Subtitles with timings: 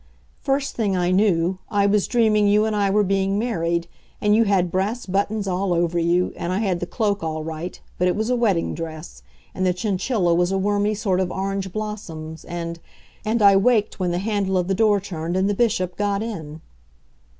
[0.39, 3.87] First thing I knew, I was dreaming you and I were being married,
[4.19, 7.79] and you had brass buttons all over you, and I had the cloak all right,
[7.99, 9.21] but it was a wedding dress,
[9.53, 12.79] and the chinchilla was a wormy sort of orange blossoms, and
[13.23, 16.61] and I waked when the handle of the door turned and the Bishop got in.